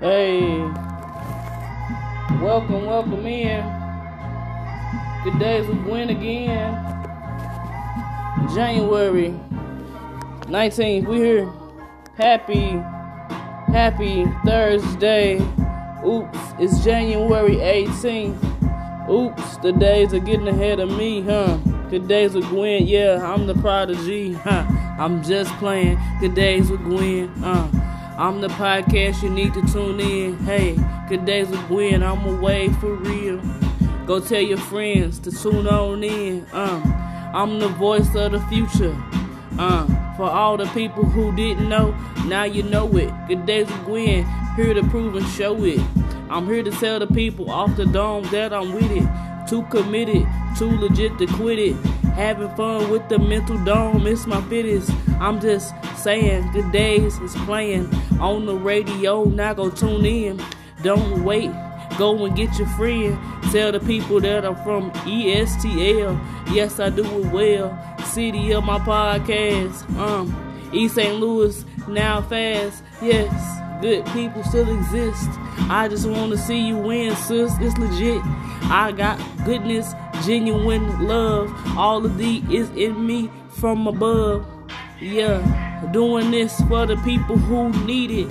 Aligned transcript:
Hey, 0.00 0.62
welcome, 2.40 2.86
welcome 2.86 3.26
in. 3.26 3.62
Good 5.24 5.38
days 5.38 5.66
with 5.66 5.84
Gwen 5.84 6.08
again. 6.08 6.72
January 8.54 9.38
19th, 10.48 11.06
we 11.06 11.16
here. 11.18 11.52
Happy, 12.16 12.82
happy 13.70 14.24
Thursday. 14.42 15.36
Oops, 16.02 16.38
it's 16.58 16.82
January 16.82 17.56
18th. 17.56 19.10
Oops, 19.10 19.56
the 19.58 19.72
days 19.72 20.14
are 20.14 20.18
getting 20.18 20.48
ahead 20.48 20.80
of 20.80 20.88
me, 20.96 21.20
huh? 21.20 21.58
Good 21.90 22.08
days 22.08 22.32
with 22.32 22.48
Gwen, 22.48 22.86
yeah, 22.86 23.20
I'm 23.22 23.46
the 23.46 23.54
prodigy, 23.56 24.32
huh? 24.32 24.64
I'm 24.98 25.22
just 25.22 25.52
playing. 25.58 25.98
Good 26.20 26.34
days 26.34 26.70
with 26.70 26.82
Gwen, 26.84 27.28
uh. 27.44 27.89
I'm 28.18 28.40
the 28.40 28.48
podcast 28.48 29.22
you 29.22 29.30
need 29.30 29.54
to 29.54 29.62
tune 29.72 30.00
in. 30.00 30.38
Hey, 30.38 30.76
good 31.08 31.24
days 31.24 31.48
with 31.48 31.66
Gwen, 31.68 32.02
I'm 32.02 32.24
away 32.26 32.68
for 32.74 32.94
real. 32.94 33.40
Go 34.06 34.20
tell 34.20 34.40
your 34.40 34.58
friends 34.58 35.18
to 35.20 35.30
tune 35.30 35.66
on 35.66 36.02
in. 36.04 36.46
Um, 36.52 36.82
I'm 37.34 37.58
the 37.58 37.68
voice 37.68 38.14
of 38.14 38.32
the 38.32 38.40
future. 38.48 38.96
Uh, 39.58 39.86
for 40.16 40.24
all 40.24 40.56
the 40.56 40.66
people 40.66 41.04
who 41.04 41.34
didn't 41.34 41.68
know, 41.68 41.92
now 42.26 42.44
you 42.44 42.62
know 42.62 42.88
it. 42.96 43.10
Good 43.28 43.46
days 43.46 43.68
with 43.68 43.84
Gwen, 43.84 44.26
here 44.56 44.74
to 44.74 44.82
prove 44.88 45.16
and 45.16 45.26
show 45.28 45.64
it. 45.64 45.80
I'm 46.28 46.46
here 46.46 46.62
to 46.62 46.70
tell 46.70 46.98
the 46.98 47.06
people 47.06 47.50
off 47.50 47.76
the 47.76 47.86
dome 47.86 48.24
that 48.30 48.52
I'm 48.52 48.72
with 48.72 48.90
it. 48.90 49.48
Too 49.48 49.62
committed, 49.64 50.26
too 50.58 50.70
legit 50.70 51.16
to 51.18 51.26
quit 51.26 51.58
it. 51.58 51.76
Having 52.14 52.54
fun 52.56 52.90
with 52.90 53.08
the 53.08 53.18
mental 53.18 53.56
dome, 53.64 54.06
it's 54.06 54.26
my 54.26 54.40
fittest. 54.42 54.90
I'm 55.20 55.40
just 55.40 55.74
saying, 55.96 56.50
good 56.52 56.70
days 56.72 57.18
is 57.18 57.34
playing 57.44 57.92
on 58.20 58.46
the 58.46 58.54
radio. 58.54 59.24
Now 59.24 59.54
go 59.54 59.70
tune 59.70 60.04
in. 60.04 60.42
Don't 60.82 61.24
wait. 61.24 61.50
Go 61.98 62.24
and 62.24 62.36
get 62.36 62.56
your 62.58 62.68
friend. 62.68 63.18
Tell 63.52 63.72
the 63.72 63.80
people 63.80 64.20
that 64.20 64.44
I'm 64.44 64.56
from 64.64 64.90
ESTL. 64.92 66.18
Yes, 66.54 66.80
I 66.80 66.90
do 66.90 67.04
it 67.04 67.26
well. 67.26 67.96
City 68.04 68.52
of 68.52 68.64
my 68.64 68.78
podcast. 68.78 69.88
Um, 69.96 70.70
East 70.72 70.94
St. 70.94 71.16
Louis, 71.18 71.64
now 71.88 72.22
fast. 72.22 72.82
Yes, 73.02 73.32
good 73.80 74.06
people 74.06 74.42
still 74.44 74.72
exist. 74.78 75.28
I 75.68 75.88
just 75.88 76.08
want 76.08 76.32
to 76.32 76.38
see 76.38 76.58
you 76.58 76.76
win, 76.76 77.14
sis. 77.16 77.52
It's 77.60 77.76
legit. 77.76 78.20
I 78.70 78.92
got 78.96 79.18
goodness, 79.44 79.92
genuine 80.24 81.06
love. 81.06 81.52
All 81.76 82.04
of 82.04 82.18
thee 82.18 82.44
is 82.50 82.70
in 82.70 83.06
me 83.06 83.30
from 83.48 83.86
above. 83.86 84.46
Yeah, 85.00 85.88
doing 85.92 86.30
this 86.30 86.60
for 86.68 86.86
the 86.86 86.96
people 86.98 87.36
who 87.36 87.70
need 87.84 88.10
it. 88.10 88.28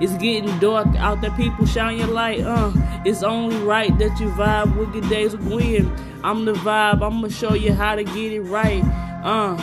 It's 0.00 0.12
getting 0.14 0.58
dark 0.58 0.88
out 0.96 1.20
there, 1.20 1.30
people 1.32 1.66
shine 1.66 1.98
your 1.98 2.08
light. 2.08 2.40
Uh, 2.40 2.72
it's 3.04 3.22
only 3.22 3.56
right 3.58 3.96
that 3.98 4.18
you 4.20 4.28
vibe 4.30 4.76
with 4.76 4.92
good 4.92 5.08
days 5.08 5.34
of 5.34 5.40
Gwen. 5.42 5.92
I'm 6.24 6.44
the 6.44 6.54
vibe, 6.54 7.02
I'ma 7.02 7.28
show 7.28 7.54
you 7.54 7.72
how 7.72 7.96
to 7.96 8.04
get 8.04 8.32
it 8.32 8.42
right. 8.42 8.82
Uh, 9.24 9.56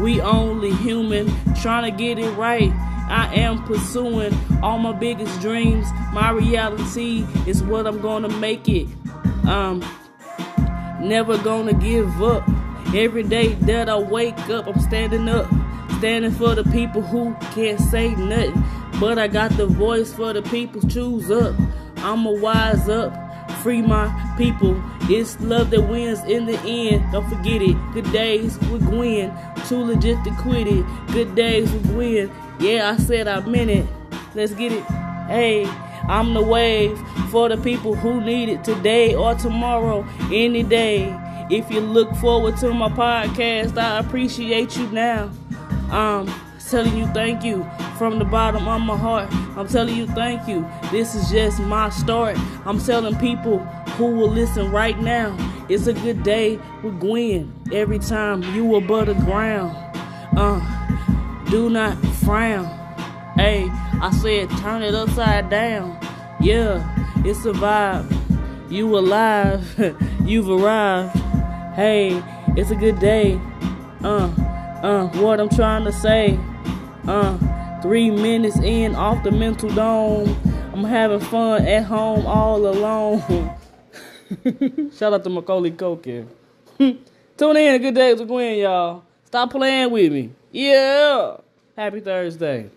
we 0.00 0.20
only 0.20 0.72
human, 0.72 1.32
trying 1.54 1.90
to 1.90 1.96
get 1.96 2.18
it 2.18 2.30
right. 2.30 2.72
I 3.08 3.34
am 3.34 3.62
pursuing 3.64 4.32
all 4.62 4.78
my 4.78 4.92
biggest 4.92 5.40
dreams. 5.40 5.86
My 6.12 6.30
reality 6.30 7.26
is 7.46 7.62
what 7.62 7.86
I'm 7.86 8.00
gonna 8.00 8.28
make 8.28 8.68
it. 8.68 8.88
Um, 9.46 9.82
never 11.02 11.36
gonna 11.38 11.74
give 11.74 12.22
up. 12.22 12.48
Every 12.94 13.22
day 13.22 13.54
that 13.54 13.88
I 13.88 13.98
wake 13.98 14.38
up, 14.50 14.66
I'm 14.66 14.80
standing 14.80 15.28
up, 15.28 15.48
standing 15.98 16.32
for 16.32 16.54
the 16.54 16.64
people 16.64 17.02
who 17.02 17.34
can't 17.54 17.80
say 17.80 18.14
nothing. 18.14 18.62
But 19.00 19.18
I 19.18 19.28
got 19.28 19.50
the 19.56 19.66
voice 19.66 20.12
for 20.12 20.32
the 20.32 20.42
people. 20.42 20.80
Choose 20.88 21.30
up. 21.30 21.54
I'ma 21.98 22.30
wise 22.30 22.88
up. 22.88 23.18
Free 23.62 23.82
my 23.82 24.34
people. 24.36 24.80
It's 25.02 25.40
love 25.40 25.70
that 25.70 25.82
wins 25.82 26.20
in 26.24 26.46
the 26.46 26.58
end. 26.60 27.10
Don't 27.12 27.28
forget 27.28 27.62
it. 27.62 27.76
Good 27.94 28.10
days 28.12 28.58
with 28.70 28.84
Gwen. 28.86 29.32
Too 29.68 29.82
legit 29.82 30.22
to 30.24 30.30
quit 30.38 30.66
it. 30.68 30.84
Good 31.12 31.34
days 31.34 31.70
with 31.72 31.86
Gwen. 31.92 32.30
Yeah, 32.60 32.90
I 32.90 32.96
said 33.02 33.26
I 33.26 33.40
meant 33.40 33.70
it. 33.70 33.86
Let's 34.34 34.54
get 34.54 34.72
it. 34.72 34.84
Hey, 35.26 35.64
I'm 36.08 36.34
the 36.34 36.42
wave 36.42 36.98
for 37.30 37.48
the 37.48 37.56
people 37.56 37.94
who 37.94 38.20
need 38.20 38.48
it 38.48 38.64
today 38.64 39.14
or 39.14 39.34
tomorrow, 39.34 40.06
any 40.32 40.62
day. 40.62 41.18
If 41.50 41.70
you 41.70 41.80
look 41.80 42.14
forward 42.16 42.56
to 42.58 42.72
my 42.72 42.88
podcast, 42.88 43.76
I 43.76 43.98
appreciate 43.98 44.76
you 44.76 44.88
now. 44.88 45.30
Um, 45.90 46.32
telling 46.72 46.96
you 46.96 47.06
thank 47.08 47.44
you 47.44 47.68
from 47.98 48.18
the 48.18 48.24
bottom 48.24 48.66
of 48.66 48.80
my 48.80 48.96
heart. 48.96 49.28
I'm 49.58 49.68
telling 49.68 49.94
you 49.94 50.06
thank 50.06 50.48
you. 50.48 50.66
This 50.90 51.14
is 51.14 51.30
just 51.30 51.60
my 51.60 51.90
start. 51.90 52.38
I'm 52.64 52.80
telling 52.80 53.14
people 53.18 53.58
who 53.98 54.06
will 54.06 54.30
listen 54.30 54.70
right 54.70 54.98
now. 54.98 55.36
It's 55.68 55.86
a 55.86 55.92
good 55.92 56.22
day 56.22 56.58
with 56.82 56.98
Gwen. 56.98 57.52
Every 57.72 57.98
time 57.98 58.42
you 58.54 58.74
above 58.76 59.06
the 59.06 59.14
ground. 59.14 59.76
Uh, 60.34 60.60
do 61.50 61.68
not 61.68 61.98
frown. 62.24 62.81
Hey, 63.36 63.68
I 63.70 64.10
said 64.20 64.50
turn 64.58 64.82
it 64.82 64.94
upside 64.94 65.48
down. 65.48 65.98
Yeah, 66.40 66.84
it's 67.24 67.44
a 67.46 67.52
vibe. 67.52 68.70
You 68.70 68.98
alive. 68.98 69.96
You've 70.24 70.50
arrived. 70.50 71.16
Hey, 71.74 72.22
it's 72.56 72.70
a 72.70 72.76
good 72.76 72.98
day. 72.98 73.40
Uh, 74.04 74.28
uh, 74.82 75.06
what 75.20 75.40
I'm 75.40 75.48
trying 75.48 75.84
to 75.84 75.92
say. 75.92 76.38
Uh, 77.06 77.38
three 77.80 78.10
minutes 78.10 78.58
in 78.58 78.94
off 78.94 79.22
the 79.24 79.30
mental 79.30 79.70
dome. 79.70 80.36
I'm 80.72 80.84
having 80.84 81.20
fun 81.20 81.66
at 81.66 81.84
home 81.84 82.26
all 82.26 82.66
alone. 82.66 83.20
Shout 84.96 85.12
out 85.12 85.24
to 85.24 85.30
Macaulay 85.30 85.70
Culkin. 85.70 86.26
Tune 87.36 87.56
in. 87.56 87.80
Good 87.80 87.94
days 87.94 88.18
with 88.18 88.28
Gwen, 88.28 88.58
y'all. 88.58 89.04
Stop 89.24 89.50
playing 89.50 89.90
with 89.90 90.12
me. 90.12 90.30
Yeah. 90.50 91.36
Happy 91.76 92.00
Thursday. 92.00 92.70